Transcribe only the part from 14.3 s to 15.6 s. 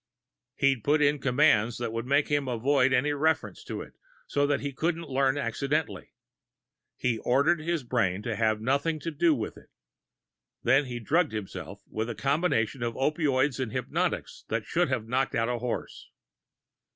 that should have knocked out a